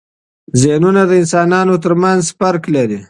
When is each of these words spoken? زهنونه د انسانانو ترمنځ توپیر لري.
زهنونه 0.61 1.01
د 1.09 1.11
انسانانو 1.21 1.73
ترمنځ 1.83 2.23
توپیر 2.39 2.63
لري. 2.75 2.99